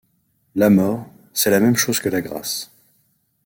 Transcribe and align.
La 0.55 0.71
mort, 0.71 1.05
c’est 1.31 1.51
la 1.51 1.59
même 1.59 1.75
chose 1.75 1.99
que 1.99 2.09
la 2.09 2.21
grâce. 2.21 2.71